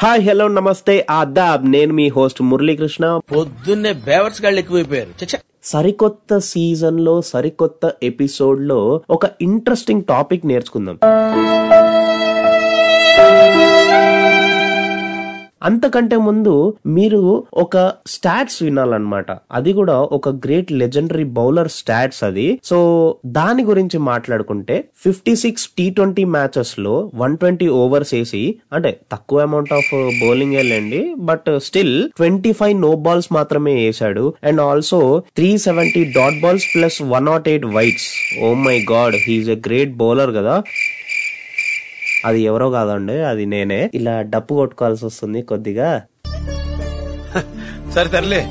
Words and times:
Hi 0.00 0.28
hello 0.28 0.48
నమస్తే 0.48 1.06
ఆదాబ్. 1.10 1.70
నేను 1.70 1.92
మీ 1.92 2.08
హోస్ట్ 2.08 2.42
మురళీకృష్ణ. 2.42 3.20
పొద్దున్నే 3.36 3.92
బేవర్స్ 3.92 4.42
గాళ్ళు 4.42 4.58
ఎక్కువైపోయారు. 4.58 5.36
సరికొత్త 5.64 6.38
సీజన్లో 6.38 7.22
సరికొత్త 7.22 7.92
ఎపిసోడ్లో 8.02 9.00
ఒక 9.10 9.20
ఇంట్రెస్టింగ్ 9.40 10.02
టాపిక్ 10.02 10.46
నేర్చుకుందాం. 10.46 10.98
అంతకంటే 15.62 16.16
ముందు 16.16 16.74
మీరు 16.86 17.44
ఒక 17.54 17.92
స్టాట్స్ 18.06 18.62
వినాలన్నమాట. 18.62 19.26
అది 19.52 19.72
కూడా 19.72 19.98
ఒక 20.00 20.28
గ్రేట్ 20.28 20.72
లెజెండరీ 20.72 21.24
బౌలర్ 21.24 21.68
స్టాట్స్ 21.68 22.24
అది. 22.24 22.60
సో 22.64 22.78
దాని 23.26 23.64
గురించి 23.64 23.98
మాట్లాడుకుంటే 23.98 24.84
ఫిఫ్టీ 24.96 25.36
సిక్స్ 25.36 25.68
టీ 25.78 25.90
ట్వంటీ 25.90 26.24
మ్యాచెస్లో 26.24 27.10
వన్ 27.14 27.36
ట్వంటీ 27.36 27.68
ఓవర్స్ 27.68 28.14
వేసి 28.14 28.58
అంటే 28.72 29.00
తక్కువ 29.12 29.40
అమౌంట్ 29.40 29.72
ఆఫ్ 29.72 29.90
బౌలింగ్ 29.94 30.54
వెళ్ళండి 30.54 31.14
but 31.18 31.58
still 31.58 32.10
twenty 32.16 32.52
five 32.52 32.80
no 32.80 32.96
balls 32.96 33.32
మాత్రమే 33.32 33.74
వేశాడు. 33.74 34.34
And 34.44 34.60
also 34.60 35.22
three 35.36 35.58
seventy 35.58 36.04
dot 36.04 36.40
balls 36.40 36.64
plus 36.74 37.02
one 37.02 37.26
nought 37.26 37.48
eight 37.48 37.66
wides 37.66 38.38
oh 38.42 38.54
my 38.54 38.86
god 38.92 39.16
he's 39.26 39.48
a 39.48 39.56
great 39.66 39.94
bowler 39.94 40.34
కదా. 40.34 40.62
అది 42.24 42.40
ఎవరో 42.42 42.70
కాదండి 42.70 43.12
అది 43.12 43.46
నేనే. 43.46 43.90
ఇలా 43.94 44.22
డప్పు 44.22 44.54
కొట్టుకోవాల్సి 44.54 45.06
వస్తుంది 45.06 45.42
కొద్దిగా. 45.42 46.02
సరే 47.94 48.08
తరలే 48.08 48.46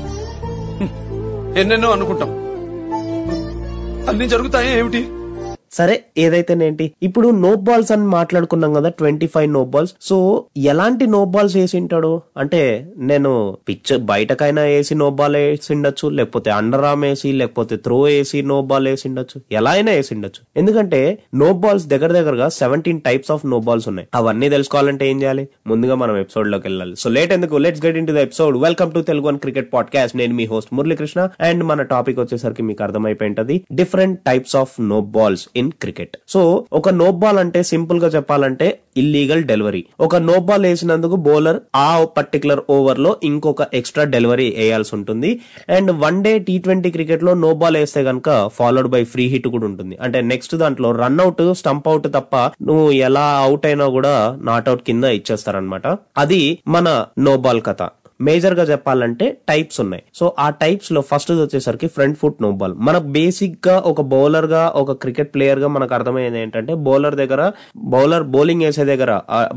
ఎన్నెన్నో 1.60 1.90
అనుకుంటాం. 1.90 2.30
అన్ని 4.08 4.28
జరుగుతాయి 4.28 4.78
ఏమిటి? 4.78 5.06
సరే 5.78 6.04
ఏదైతేనేంటి? 6.18 6.92
ఇప్పుడు 7.02 7.28
నో 7.28 7.54
బాల్స్ 7.54 7.92
అని 7.92 8.02
మాట్లాడుకున్నాం 8.02 8.74
కదా 8.74 8.88
twenty 8.88 9.26
five 9.26 9.52
no 9.52 9.64
balls. 9.64 9.92
So 10.00 10.44
ఎలాంటి 10.56 11.06
నో 11.06 11.24
బాల్స్ 11.24 11.56
వేసి 11.56 11.76
ఉంటాడు 11.76 12.20
అంటే 12.36 12.92
నేను 12.96 13.58
పిచ్ 13.68 13.98
బయటకైనా 13.98 14.62
వేసి 14.62 14.94
నో 14.94 15.10
బాల్ 15.10 15.36
వేసి 15.36 15.74
ఉండొచ్చు 15.74 16.08
లేకపోతే 16.08 16.50
అండర్ 16.50 16.84
ఆర్మ్ 16.84 17.02
వేసి 17.02 17.32
లేకపోతే 17.32 17.76
త్రో 17.76 18.00
వేసి 18.00 18.42
నో 18.42 18.62
బాల్ 18.62 18.88
వేసి 18.88 19.08
ఉండొచ్చు 19.08 19.40
ఎలా 19.52 19.70
అయినా 19.70 19.92
వేసి 19.92 20.14
ఉండొచ్చు 20.14 20.42
ఎందుకంటే 20.56 21.18
నో 21.34 21.52
బాల్స్ 21.52 21.86
దగ్గర 21.86 22.12
దగ్గరగా 22.12 22.48
seventeen 22.48 23.00
types 23.00 23.30
of 23.30 23.46
no 23.46 23.60
balls 23.60 23.88
ఉన్నాయి. 23.88 24.08
అవన్నీ 24.14 24.48
తెలుసుకోవాలంటే 24.48 25.10
ఏం 25.10 25.22
చేయాలి? 25.22 25.48
ముందుగా 25.66 25.94
మనం 25.94 26.16
ఎపిసోడ్లోకి 26.16 26.66
వెళ్ళాలి. 26.66 26.96
సో 26.96 27.10
లేట్ 27.10 27.32
ఎందుకు? 27.32 27.56
Let's 27.56 27.86
get 27.86 27.96
into 28.06 28.12
episode 28.12 28.58
welcome 28.58 28.92
to 28.92 29.00
Telugu 29.00 29.26
one 29.26 29.38
cricket 29.38 29.72
podcast 29.72 30.16
నేను 30.16 30.34
మీ 30.34 30.46
హోస్ట్ 30.46 30.74
మురళీకృష్ణ. 30.74 31.28
అండ్ 31.40 31.64
మన 31.64 31.82
టాపిక్ 31.82 32.18
వచ్చేసరికి 32.18 32.62
మీకు 32.62 32.82
అర్థమైపోయింటది 32.82 33.64
different 33.72 34.20
types 34.20 34.56
of 34.56 34.80
no 34.80 35.00
balls. 35.00 35.48
In 35.56 35.67
cricket. 35.82 36.16
So 36.28 36.64
ఒక 36.72 36.88
నో 36.88 37.12
బాల్ 37.12 37.38
అంటే 37.38 37.62
సింపుల్గా 37.62 38.08
చెప్పాలంటే 38.08 38.78
ఇల్లీగల్ 38.96 39.44
డెలివరీ. 39.44 39.84
ఒక 40.00 40.16
నో 40.16 40.40
బాల్ 40.40 40.62
వేసినందుకు 40.62 41.16
బౌలర్ 41.16 41.60
ఆ 41.76 42.04
పర్టికులర్ 42.04 42.60
ఓవర్లో 42.70 43.16
ఇంకొక 43.24 43.66
ఎక్స్ట్రా 43.74 44.04
డెలివరీ 44.04 44.54
వేయాల్సి 44.58 44.94
ఉంటుంది. 44.96 45.40
And 45.68 45.90
one 45.92 46.22
day 46.24 46.38
T 46.38 46.58
twenty 46.58 46.90
క్రికెట్లో 46.90 47.34
నో 47.34 47.54
బాల్ 47.54 47.76
వేస్తే 47.76 48.02
గనక 48.02 48.48
ఫాలోడ్ 48.48 48.88
బై 48.88 49.04
ఫ్రీ 49.04 49.26
హిట్ 49.26 49.48
కూడా 49.48 49.66
ఉంటుంది. 49.66 49.96
అంటే 50.00 50.20
నెక్స్ట్ 50.20 50.54
దాంట్లో 50.54 50.92
రన్ 50.92 51.20
అవుట్ 51.20 51.54
స్టంప్ 51.54 51.88
అవుట్ 51.88 52.08
తప్ప 52.14 52.36
నువ్వు 52.36 52.90
ఎలా 52.90 53.26
అవుట్ 53.46 53.66
అయినా 53.66 53.88
కూడా 53.88 54.38
నాట్ 54.40 54.68
అవుట్ 54.68 54.82
కింద 54.82 55.04
ఇచ్చేస్తారనమాట 55.04 55.86
అది 56.18 56.58
మన 56.68 57.06
నో 57.18 57.36
బాల్ 57.36 57.62
కథ. 57.66 57.82
మేజర్గా 58.26 58.64
చెప్పాలంటే 58.70 59.26
టైప్స్ 59.50 59.78
ఉన్నాయి. 59.84 60.02
సో 60.18 60.24
ఆ 60.44 60.46
టైప్స్లో 60.62 61.00
ఫస్ట్ 61.10 61.30
వచ్చేసరికి 61.42 61.88
ఫ్రంట్ 61.96 62.18
ఫుట్ 62.20 62.40
నో 62.44 62.50
బాల్ 62.60 62.74
మన 62.86 62.96
బేసిక్గా 63.16 63.76
ఒక 63.90 64.00
బౌలర్గా 64.12 64.62
ఒక 64.82 64.96
క్రికెట్ 65.02 65.30
ప్లేయర్గా 65.34 65.68
మనకు 65.76 65.92
అర్థమయ్యేది 65.98 66.38
ఏంటంటే 66.44 66.72
బౌలర్ 66.86 67.16
దగ్గర 67.22 67.42
బౌలర్ 67.94 68.24
బౌలింగ్ 68.34 68.64
వేసే 68.66 68.84
దగ్గర 68.92 69.12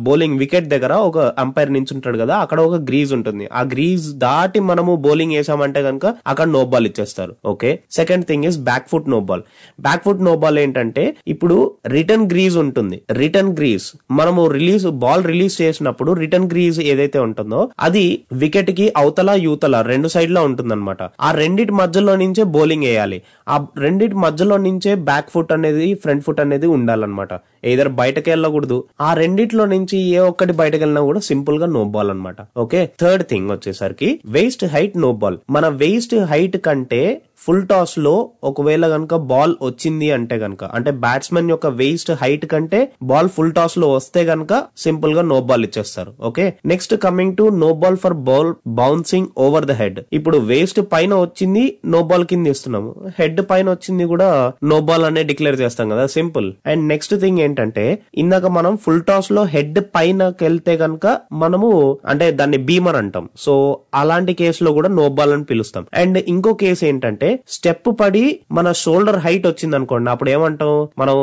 బౌలింగ్ 0.08 0.38
వికెట్ 0.44 0.68
దగ్గర 0.74 0.94
ఒక 1.10 1.20
అంపైర్ 1.44 1.72
నించుంటాడు 1.78 2.18
కదా 2.24 2.36
అక్కడ 2.44 2.60
ఒక 2.70 2.80
గ్రీజ్ 2.90 3.14
ఉంటుంది. 3.18 3.46
ఆ 3.60 3.64
గ్రీజ్ 3.74 4.08
దాటి 4.26 4.62
మనము 4.72 4.94
బౌలింగ్ 5.06 5.36
వేసామంటే 5.38 5.84
కనుక 5.88 6.06
అక్కడ 6.34 6.48
నో 6.58 6.64
బాల్ 6.74 6.88
ఇచ్చేస్తారు. 6.92 7.34
Okay 7.54 7.72
second 8.00 8.26
thing 8.32 8.46
is 8.52 8.60
back 8.70 8.88
foot 8.94 9.10
no 9.16 9.22
ball 9.32 9.44
back 9.88 10.04
foot 10.08 10.24
no 10.30 10.36
ball 10.44 10.60
ఏంటంటే 10.66 11.06
ఇప్పుడు 11.36 11.58
రిటర్న్ 11.96 12.28
గ్రీజ్ 12.34 12.58
ఉంటుంది. 12.66 13.00
రిటర్న్ 13.22 13.52
గ్రీజ్ 13.60 13.88
మనము 14.20 14.42
రిలీజ్ 14.58 14.88
బాల్ 15.04 15.26
రిలీజ్ 15.32 15.56
చేసినప్పుడు 15.64 16.12
రిటర్న్ 16.24 16.50
గ్రీజ్ 16.54 16.80
ఏదైతే 16.92 17.20
ఉంటుందో 17.28 17.62
అది 17.88 18.06
వికెట్కి 18.52 18.86
అవతల 19.00 19.30
యూతల 19.46 19.76
రెండు 19.92 20.08
సైడ్లో 20.14 20.42
ఉంటుంది 20.48 20.70
ఆ 21.28 21.30
రెండిటి 21.42 21.74
మధ్యలో 21.82 22.14
నుంచే 22.22 22.44
బౌలింగ్ 22.56 22.86
వేయాలి. 22.90 23.18
ఆ 23.50 23.56
రెండిటి 23.78 24.16
మధ్యలో 24.24 24.56
నుంచే 24.66 24.92
బ్యాక్ 25.10 25.30
ఫుట్ 25.34 25.52
అనేది 25.56 25.88
ఫ్రంట్ 26.04 26.24
ఫుట్ 26.26 26.42
అనేది 26.44 26.68
ఉండాలన్నమాట. 26.78 27.34
ఏదర్ 27.72 27.90
బయటకు 28.00 28.28
వెళ్ళకూడదు. 28.30 28.78
ఆ 29.02 29.10
రెండిట్లో 29.14 29.66
నుంచి 29.74 29.98
ఏ 30.16 30.20
ఒక్కటి 30.32 30.54
బయటకు 30.62 30.82
వెళ్ళినా 30.84 31.02
కూడా 31.10 31.20
సింపుల్గా 31.30 31.68
నో 31.76 31.84
బాల్ 31.96 32.10
అనమాట 32.10 32.36
ఓకే 32.58 32.82
థర్డ్ 33.02 33.24
థింగ్ 33.24 33.52
వచ్చేసరికి 33.52 34.10
వేస్ట్ 34.28 34.66
హైట్ 34.74 34.98
నో 34.98 35.12
బాల్ 35.24 35.38
మన 35.50 35.68
వేస్ట్ 35.84 36.16
హైట్ 36.32 36.58
కంటే 36.68 37.02
ఫుల్ 37.46 37.68
టాస్లో 37.68 38.30
ఒకవేళ 38.44 38.88
గనక 38.88 39.16
బాల్ 39.16 39.54
వచ్చింది 39.62 40.12
అంటే 40.12 40.36
గనక 40.36 40.64
అంటే 40.64 40.92
బ్యాట్స్మెన్ 40.92 41.50
యొక్క 41.50 41.68
వేస్ట్ 41.68 42.12
హైట్ 42.12 42.46
కంటే 42.46 42.80
బాల్ 43.04 43.30
ఫుల్ 43.30 43.54
టాస్లో 43.54 43.94
వస్తే 43.94 44.24
గనక 44.24 44.64
సింపుల్గా 44.78 45.22
నో 45.22 45.42
బాల్ 45.42 45.64
ఇచ్చేస్తారు. 45.64 46.12
Okay? 46.22 46.54
Next 46.66 46.96
coming 46.96 47.38
to 47.38 47.44
no 47.44 47.74
ball 47.74 47.98
for 47.98 48.14
ball 48.14 48.54
bouncing 48.68 49.28
over 49.38 49.66
the 49.66 49.72
head. 49.72 50.00
ఇప్పుడు 50.14 50.38
వేస్ట్ 50.38 50.82
పైన 50.92 51.14
వచ్చింది 51.14 51.78
నో 51.86 52.04
బాల్ 52.04 52.26
కింద 52.26 52.48
ఇస్తున్నాము. 52.48 52.92
హెడ్ 53.20 53.42
పైన 53.50 53.70
వచ్చింది 53.70 54.06
కూడా 54.06 54.54
నో 54.64 54.80
బాల్ 54.82 55.04
అనే 55.04 55.24
డిక్లేర్ 55.24 55.60
చేస్తాం 55.62 55.90
కదా 55.90 56.06
సింపుల్. 56.08 56.54
అండ్ 56.66 56.88
నెక్స్ట్ 56.88 57.16
థింగ్ 57.20 57.40
ఏంటంటే 57.40 57.86
ఇందాక 58.18 58.46
మనం 58.46 58.78
ఫుల్ 58.78 59.04
టాస్లో 59.04 59.44
హెడ్ 59.44 59.80
పైనకి 59.96 60.44
వెళ్తే 60.44 60.76
గనక 60.76 61.18
మనము 61.32 61.72
అంటే 62.08 62.32
దాన్ని 62.32 62.58
బీమర్ 62.58 62.96
అంటాం. 62.96 63.30
సో 63.38 63.80
అలాంటి 63.96 64.34
కేసులో 64.34 64.72
కూడా 64.72 64.90
నో 64.90 65.10
బాల్ 65.10 65.34
అని 65.34 65.44
పిలుస్తాం. 65.44 65.86
అండ్ 65.94 66.18
ఇంకో 66.28 66.54
కేసు 66.54 66.86
ఏంటంటే 66.86 67.31
స్టెప్ 67.50 67.90
పడి 68.02 68.40
మన 68.52 68.72
షోల్డర్ 68.72 69.16
హైట్ 69.16 69.48
వచ్చింది 69.48 69.76
అనుకోండి 69.76 70.10
అప్పుడు 70.10 70.30
ఏమంటాం? 70.30 70.88
మనం 71.00 71.16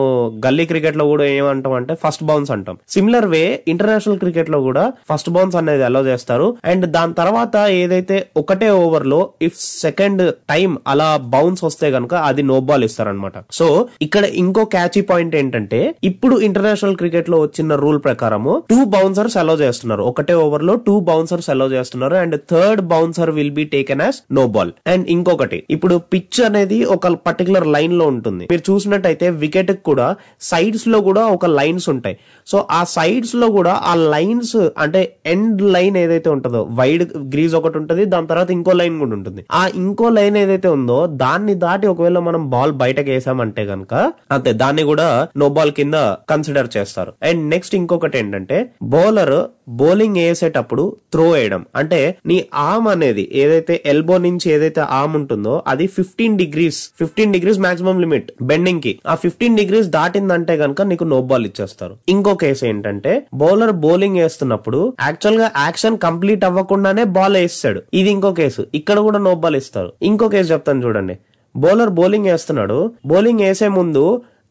గల్లీ 0.46 0.66
క్రికెట్లో 0.66 1.06
కూడా 1.06 1.24
ఏమంటాం 1.24 1.72
అంటే 1.72 1.94
ఫస్ట్ 2.04 2.24
బౌన్స్ 2.24 2.50
అంటాం. 2.50 2.78
సిమిలర్ 2.88 3.26
వే 3.26 3.62
ఇంటర్నేషనల్ 3.68 4.18
క్రికెట్లో 4.18 4.60
కూడా 4.60 4.92
ఫస్ట్ 5.10 5.30
బౌన్స్ 5.30 5.56
అనేది 5.56 5.82
అలో 5.82 6.06
చేస్తారు. 6.06 6.56
అండ్ 6.64 6.86
దాని 6.86 7.14
తర్వాత 7.14 7.56
ఏదైతే 7.56 8.26
ఒకటే 8.36 8.70
ఓవర్లో 8.70 9.30
ఇఫ్ 9.42 9.56
సెకండ్ 9.58 10.32
టైం 10.32 10.78
అలా 10.86 11.16
బౌన్స్ 11.16 11.64
వస్తే 11.64 11.88
గనుక 11.88 12.14
అది 12.14 12.42
నో 12.42 12.60
బాల్ 12.60 12.84
ఇస్తారనమాట. 12.84 13.32
సో 13.52 13.88
ఇక్కడ 14.02 14.24
ఇంకో 14.24 14.64
క్యాచీ 14.64 15.00
పాయింట్ 15.00 15.36
ఏంటంటే 15.36 15.94
ఇప్పుడు 16.04 16.40
ఇంటర్నేషనల్ 16.40 16.96
క్రికెట్లో 16.96 17.40
వచ్చిన 17.40 17.74
రూల్ 17.74 18.00
ప్రకారము 18.04 18.62
టూ 18.70 18.84
బౌన్సర్స్ 18.84 19.36
అలో 19.36 19.54
చేస్తున్నారు. 19.54 20.02
ఒకటే 20.02 20.34
ఓవర్లో 20.34 20.74
టూ 20.74 21.00
బౌన్సర్స్ 21.00 21.50
అలో 21.50 21.66
చేస్తున్నారు. 21.66 22.14
And 22.14 22.36
third 22.50 22.80
bouncer 22.80 23.30
will 23.30 23.50
be 23.50 23.64
taken 23.64 24.00
as 24.00 24.18
no 24.32 24.46
ball 24.46 24.72
and 24.86 25.06
ఇంకొకటి 25.10 25.62
ఇప్పుడు 25.70 25.97
పిచ్ 25.98 26.44
అనేది 26.44 26.84
ఒక 26.84 27.08
పర్టికులర్ 27.08 27.66
లైన్లో 27.66 28.06
ఉంటుంది. 28.06 28.48
మీరు 28.50 28.72
చూసినట్టయితే 28.72 29.30
వికెట్ 29.30 29.72
కూడా 29.84 30.16
సైడ్స్లో 30.40 31.00
కూడా 31.00 31.26
ఒక 31.26 31.46
లైన్స్ 31.46 31.88
ఉంటాయి. 31.88 32.18
సో 32.46 32.68
ఆ 32.70 32.84
సైడ్స్లో 32.84 33.50
కూడా 33.50 33.72
ఆ 33.72 33.94
లైన్స్ 33.94 34.68
అంటే 34.78 35.16
ఎండ్ 35.26 35.62
లైన్ 35.62 35.96
ఏదైతే 35.96 36.30
ఉంటుందో 36.30 36.62
వైడ్ 36.70 37.12
గ్రీజ్ 37.16 37.54
ఒకటి 37.54 37.78
ఉంటుంది 37.78 38.04
దాని 38.04 38.26
తర్వాత 38.26 38.50
ఇంకో 38.50 38.72
లైన్ 38.72 38.98
కూడా 38.98 39.10
ఉంటుంది. 39.10 39.44
ఆ 39.52 39.70
ఇంకో 39.74 40.08
లైన్ 40.08 40.36
ఏదైతే 40.36 40.68
ఉందో 40.68 41.06
దాన్ని 41.06 41.54
దాటి 41.54 41.86
ఒకవేళ 41.86 42.18
మనం 42.18 42.50
బాల్ 42.50 42.72
బయటకు 42.72 43.10
వేసామంటే 43.10 43.62
గనక 43.62 44.12
అంతే 44.30 44.52
దాన్ని 44.52 44.82
కూడా 44.82 45.28
నో 45.36 45.48
బాల్ 45.48 45.72
కింద 45.72 45.94
కన్సిడర్ 46.30 46.68
చేస్తారు. 46.76 47.12
అండ్ 47.22 47.50
నెక్స్ట్ 47.50 47.74
ఇంకొకటి 47.74 48.18
ఏంటంటే 48.18 48.70
బౌలర్ 48.82 49.46
బౌలింగ్ 49.68 50.16
వేసేటప్పుడు 50.16 50.96
త్రో 51.12 51.30
వేయడం. 51.30 51.66
అంటే 51.76 52.18
నీ 52.26 52.44
ఆర్మ్ 52.54 52.88
అనేది 52.88 53.28
ఏదైతే 53.32 53.82
ఎల్బో 53.86 54.18
నుంచి 54.18 54.50
ఏదైతే 54.50 54.80
ఆర్మ్ 54.80 55.16
ఉంటుందో 55.16 55.62
అది 55.66 55.86
fifteen 55.96 56.36
degrees 56.38 56.78
fifteen 56.98 57.32
degrees 57.36 57.60
maximum 57.66 57.98
limit 58.04 58.28
బెండింగ్కి. 58.50 58.92
ఆ 59.06 59.14
ఫిఫ్టీన్ 59.24 59.56
డిగ్రీస్ 59.60 59.88
దాటిందంటే 59.96 60.54
గనక 60.62 60.82
నీకు 60.92 61.04
నో 61.12 61.18
బాల్ 61.30 61.46
ఇచ్చేస్తారు. 61.46 61.94
ఇంకో 62.08 62.34
కేసు 62.34 62.64
ఏంటంటే 62.64 63.12
బౌలర్ 63.34 63.74
బౌలింగ్ 63.86 64.16
వేస్తున్నప్పుడు 64.16 64.80
యాక్చువల్గా 65.06 65.50
యాక్షన్ 65.64 65.98
కంప్లీట్ 65.98 66.44
అవ్వకుండానే 66.44 67.04
బాల్ 67.18 67.36
వేస్తాడు. 67.36 67.82
ఇది 67.94 68.10
ఇంకో 68.10 68.32
కేసు 68.32 68.64
ఇక్కడ 68.74 68.98
కూడా 69.08 69.18
నో 69.18 69.34
బాల్ 69.44 69.56
ఇస్తారు. 69.56 69.92
ఇంకో 70.02 70.28
కేసు 70.28 70.52
చెప్తాను 70.52 70.86
చూడండి. 70.86 71.16
బౌలర్ 71.56 71.92
బౌలింగ్ 71.98 72.26
వేస్తున్నాడు. 72.26 72.78
బౌలింగ్ 73.06 73.40
వేసే 73.40 73.68
ముందు 73.68 74.04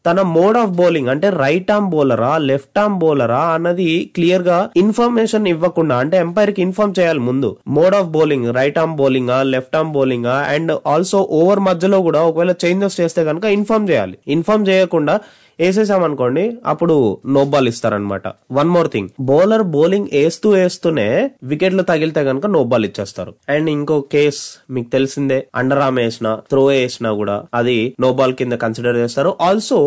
తన 0.08 0.22
మోడ్ 0.22 0.56
ఆఫ్ 0.56 0.70
బౌలింగ్ 0.70 1.08
అంటే 1.08 1.28
రైట్ 1.30 1.70
ఆర్మ్ 1.70 1.90
బౌలరా 1.90 2.38
లెఫ్ట్ 2.38 2.78
ఆర్మ్ 2.78 2.98
బౌలరా 2.98 3.40
అన్నది 3.40 4.10
క్లియర్గా 4.14 4.70
ఇన్ఫర్మేషన్ 4.76 5.46
ఇవ్వకుండా 5.46 5.96
అంటే 5.96 6.16
ఎంపైర్కి 6.16 6.62
ఇన్ఫార్మ్ 6.62 6.94
చేయాలి 6.98 7.18
ముందు. 7.18 7.56
Mode 7.68 7.94
of 7.94 8.08
bowling 8.08 8.48
right 8.54 8.78
arm 8.78 8.96
bowling 8.96 9.32
left 9.52 9.76
arm 9.76 9.92
bowling 9.92 10.26
and 10.26 10.72
also 10.86 11.28
over 11.30 11.60
మధ్యలో 11.60 12.02
కూడా 12.02 12.22
ఒకవేళ 12.22 12.54
చేంజెస్ 12.64 13.00
చేస్తే 13.00 13.24
కనుక 13.24 13.44
ఇన్ఫార్మ్ 13.44 13.90
చేయాలి. 13.90 14.18
ఇన్ఫార్మ్ 14.28 14.68
చేయకుండా 14.68 15.20
వేసేసామనుకోండి 15.60 16.44
అప్పుడు 16.66 16.96
నో 17.36 17.44
బాల్ 17.44 17.68
ఇస్తారనమాట. 17.68 18.22
One 18.58 18.70
more 18.76 18.88
thing 18.94 19.08
bowler 19.20 19.62
bowling 19.76 20.08
వేస్తూ 20.12 20.50
వేస్తూనే 20.50 21.08
వికెట్లు 21.52 21.82
తగిలితే 21.82 22.24
కనుక 22.24 22.46
నో 22.46 22.64
బాల్ 22.64 22.84
ఇచ్చేస్తారు. 22.84 23.32
అండ్ 23.54 23.70
ఇంకో 23.70 24.00
కేస్ 24.00 24.40
మీకు 24.70 24.90
తెలిసిందే 24.90 25.46
అండర్ 25.54 25.78
ఆర్మ్ 25.78 25.98
వేసిన 25.98 26.28
త్రో 26.50 26.64
వేసినా 26.66 27.12
కూడా 27.12 27.36
అది 27.54 27.94
నో 28.00 28.12
బాల్ 28.12 28.34
కింద 28.34 28.52
కన్సిడర్ 28.64 28.96
చేస్తారు. 28.96 29.36
ఆల్సో 29.40 29.78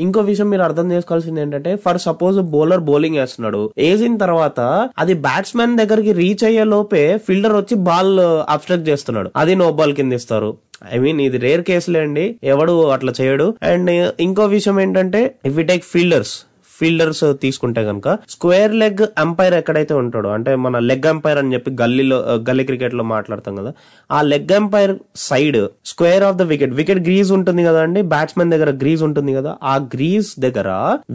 ఇంకో 0.00 0.20
విషయం 0.20 0.50
మీరు 0.50 0.62
అర్థం 0.62 0.92
చేసుకోవాల్సింది 0.92 1.40
ఏంటంటే 1.40 1.76
ఫర్ 1.76 1.98
సపోజ్ 1.98 2.38
బౌలర్ 2.54 2.86
బౌలింగ్ 2.90 3.16
వేస్తున్నాడు 3.16 3.62
వేసిన 3.78 4.16
తర్వాత 4.16 4.60
అది 4.98 5.14
బ్యాట్స్మెన్ 5.26 5.76
దగ్గరికి 5.76 6.12
రీచ్ 6.12 6.44
అయ్యే 6.44 6.64
లోపే 6.74 7.18
ఫీల్డర్ 7.26 7.56
వచ్చి 7.56 7.74
బాల్ 7.88 8.14
అబ్స్ట్రక్ట్ 8.54 8.88
చేస్తున్నాడు. 8.88 9.30
అది 9.36 9.54
నో 9.54 9.72
బాల్ 9.72 9.94
కింద 9.94 10.12
ఇస్తారు. 10.12 10.50
ఐ 10.94 10.98
మీన్ 10.98 11.20
ఇది 11.20 11.38
రేర్ 11.38 11.62
కేసులే 11.62 12.00
అండి. 12.00 12.36
ఎవడు 12.44 12.88
అట్లా 12.88 13.12
చేయడు. 13.20 13.54
అండ్ 13.62 14.12
ఇంకో 14.20 14.44
విషయం 14.46 14.80
ఏంటంటే 14.80 15.34
if 15.46 15.58
you 15.58 15.64
take 15.64 15.84
fielders 15.84 16.47
fielders 16.78 17.24
తీసుకుంటే 17.42 17.82
గనక 17.84 18.08
స్క్వేర్ 18.32 18.74
లెగ్ 18.80 19.02
అంపైర్ 19.22 19.56
ఎక్కడైతే 19.58 19.94
ఉంటాడో 20.00 20.28
అంటే 20.34 20.52
మన 20.64 20.78
లెగ్ 20.88 21.08
అంపైర్ 21.10 21.38
అని 21.38 21.52
చెప్పి 21.54 21.70
గల్లీలో 21.80 22.18
గల్లీ 22.48 22.64
క్రికెట్లో 22.68 23.04
మాట్లాడతాం 23.10 23.54
కదా 23.60 23.70
ఆ 24.10 24.20
leg 24.28 24.52
umpire 24.56 24.94
side 25.24 25.58
square 25.90 26.24
of 26.24 26.36
the 26.36 26.46
wicket 26.50 26.74
wicket 26.78 27.02
crease 27.06 27.32
ఉంటుంది 27.36 27.64
కదా 27.64 27.80
అండి 27.82 28.02
బ్యాట్స్మెన్ 28.12 28.52
దగ్గర 28.54 28.70
గ్రీజ్ 28.82 29.02
ఉంటుంది 29.08 29.34
కదా 29.34 29.52
ఆ 29.66 29.76
గ్రీజ్ 29.94 30.30
దగ్గర 30.38 30.68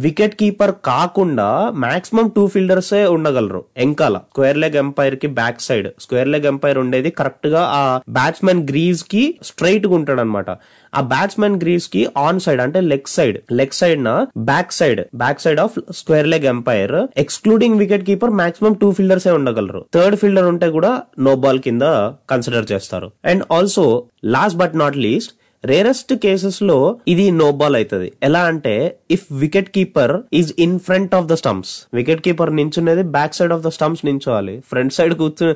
వికెట్ 0.04 0.38
కీపర్ 0.40 0.74
కాకుండా 0.88 1.48
మాక్సిమం 1.84 2.28
టూ 2.36 2.46
ఫీల్డర్స్ 2.54 2.94
ఉండగలరు 3.14 3.64
ఎంకాల 3.84 4.16
square 4.28 4.60
leg 4.60 4.78
ఎంపైర్కి 4.80 5.28
back 5.38 5.62
side 5.64 5.90
square 6.04 6.32
leg 6.34 6.48
umpire 6.50 6.80
ఉండేది 6.82 7.12
కరెక్ట్గా 7.18 7.62
ఆ 7.74 7.84
బ్యాట్స్మెన్ 8.18 8.64
గ్రీజ్కి 8.70 9.24
స్ట్రైట్గా 9.44 9.94
ఉంటాడు 9.98 10.22
అనమాట 10.24 10.50
ఆ 10.96 11.02
బ్యాట్స్మెన్ 11.02 11.62
గ్రీస్కి 11.62 12.08
ఆన్ 12.18 12.40
సైడ్ 12.40 12.62
అంటే 12.62 12.82
లెగ్ 12.82 13.08
సైడ్ 13.08 13.38
లెగ్ 13.52 13.72
సైడ్ 13.72 14.04
నా 14.04 14.28
back 14.38 14.72
side 14.72 15.02
back 15.16 15.42
side 15.42 15.60
of 15.60 15.94
square 15.94 16.28
leg 16.28 16.46
umpire 16.46 17.08
excluding 17.18 17.78
wicket 17.78 18.06
keeper 18.06 18.30
maximum 18.30 18.74
two 18.74 18.92
fielders 18.92 19.28
ఏ 19.28 19.32
ఉండగలరు. 19.32 19.86
థర్డ్ 19.94 20.16
ఫీల్డర్ 20.16 20.46
ఉంటే 20.46 20.70
కూడా 20.70 21.02
నో 21.20 21.36
బాల్ 21.36 21.60
కింద 21.60 21.82
కన్సిడర్ 22.30 22.72
చేస్తారు. 22.72 23.12
And 23.26 23.44
also 23.52 24.04
last 24.26 24.58
but 24.58 24.76
not 24.76 24.98
least 24.98 25.34
rarest 25.72 26.14
కేసెస్లో 26.24 26.78
ఇది 27.08 27.26
no 27.42 27.46
ball 27.60 27.76
అవుతుంది. 27.80 28.08
ఎలా 28.24 28.42
అంటే 28.52 28.74
if 29.16 29.26
wicket 29.44 29.70
keeper 29.76 30.14
is 30.40 30.52
in 30.66 30.76
front 30.88 31.14
of 31.20 31.28
the 31.32 31.36
stumps 31.42 31.74
wicket 32.00 32.22
keeper 32.26 32.52
నించునేది 32.60 33.04
back 33.18 33.38
side 33.40 33.54
of 33.58 33.64
the 33.68 33.72
stumps 33.78 34.04
నించోవాలి. 34.10 34.56
Front 34.72 34.94
side 34.94 35.14
కూర్చు 35.22 35.48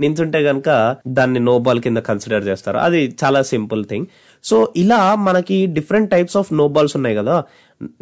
నించుంటే 0.00 0.40
గనక 0.48 0.68
దాన్ని 1.18 1.40
నో 1.40 1.56
బాల్ 1.66 1.80
కింద 1.80 1.98
కన్సిడర్ 2.10 2.44
చేస్తారు. 2.50 2.78
అది 2.86 3.02
చాలా 3.24 3.42
సింపుల్ 3.52 3.84
థింగ్ 3.92 4.06
సో 4.44 4.56
ఇలా 4.76 5.00
మనకి 5.28 5.56
different 5.78 6.10
types 6.10 6.36
of 6.36 6.50
no 6.52 6.68
balls 6.74 6.96
ఉన్నాయి 6.96 7.16
కదా. 7.16 7.36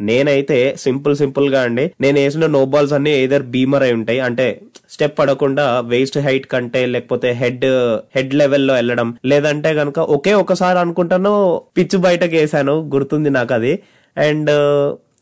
నేనైతే 0.00 0.74
సింపుల్ 0.78 1.16
సింపుల్గా 1.16 1.60
అండి. 1.60 1.92
నేను 2.00 2.18
వేసిన 2.18 2.46
నో 2.46 2.64
బాల్స్ 2.64 2.92
అన్ని 2.92 3.10
ఏదర్ 3.10 3.42
బీమర్ 3.42 3.82
అయి 3.82 3.92
ఉంటాయి. 3.92 4.20
అంటే 4.20 4.60
స్టెప్ 4.90 5.18
పడకుండా 5.18 5.80
వేస్ట్ 5.80 6.18
హైట్ 6.18 6.46
కంటే 6.46 6.86
లేకపోతే 6.86 7.32
హెడ్ 7.32 7.64
హెడ్ 8.16 8.34
లెవెల్లో 8.34 8.74
వెళ్ళడం. 8.74 9.14
లేదంటే 9.24 9.72
గనక 9.72 9.98
ఒకే 9.98 10.34
ఒకసారి 10.34 10.78
అనుకుంటాను 10.78 11.32
పిచ్ 11.78 11.96
బయటకు 11.96 12.36
వేసాను 12.36 12.90
గుర్తుంది 12.94 13.30
నాకు 13.30 13.54
అది 13.54 13.78
అండ్ 14.16 14.50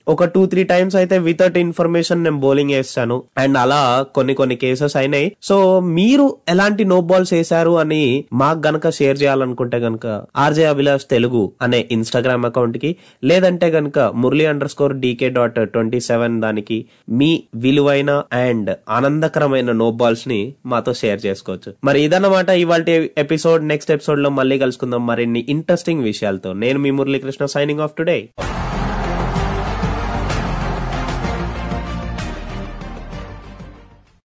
ఒక 0.08 0.24
టూ 0.24 0.46
త్రీ 0.46 0.64
టైమ్స్ 0.64 0.96
అయితే 0.96 1.18
వితౌట్ 1.18 1.58
ఇన్ఫర్మేషన్ 1.58 2.24
నేను 2.24 2.38
బౌలింగ్ 2.38 2.70
వేస్తాను 2.70 3.22
అండ్ 3.38 3.58
అలా 3.58 4.06
కొన్ని 4.14 4.34
కొన్ని 4.34 4.56
కేసెస్ 4.56 4.96
అయినాయి. 4.96 5.36
సో 5.42 5.80
మీరు 5.80 6.36
ఎలాంటి 6.48 6.84
నో 6.84 7.00
బాల్స్ 7.00 7.32
వేశారు 7.32 7.78
అని 7.78 8.24
మాకు 8.32 8.62
గనక 8.66 8.90
షేర్ 8.90 9.22
చేయాలనుకుంటే 9.22 9.76
గనక 9.76 10.22
ఆర్జే 10.36 10.64
అభిలాష్ 10.64 11.04
తెలుగు 11.10 11.52
అనే 11.62 11.88
ఇన్స్టాగ్రామ్ 11.90 12.46
అకౌంట్కి 12.46 12.96
లేదంటే 13.24 13.66
గనక 13.66 13.98
Murali 13.98 14.46
under 14.46 14.68
score 14.68 14.96
DK 14.96 15.28
dot 15.28 15.70
twenty 15.70 16.00
seven 16.00 16.40
దానికి 16.40 16.86
మీ 17.08 17.42
విలువైన 17.54 18.22
అండ్ 18.32 18.76
ఆనందకరమైన 18.88 19.72
నో 19.72 19.90
బాల్స్ని 19.90 20.54
మాతో 20.66 20.92
షేర్ 20.92 21.26
చేసుకోవచ్చు. 21.26 21.74
మరి 21.84 22.02
ఇదన్నమాట 22.02 22.48
ఇవాళ 22.48 22.80
ఎపిసోడ్ 23.18 23.68
నెక్స్ట్ 23.68 23.92
ఎపిసోడ్లో 23.92 24.30
మళ్ళీ 24.30 24.58
కలుసుకుందాం. 24.58 25.06
మరిన్ని 25.06 25.46
ఇంట్రెస్టింగ్ 25.48 26.02
విషయాలతో. 26.02 26.52
నేను 26.52 26.78
మీ 26.78 26.90
మురళీకృష్ణ 26.90 27.44
సైనింగ్ 27.44 27.80
ఆఫ్ 27.80 27.92
టుడే 27.98 28.28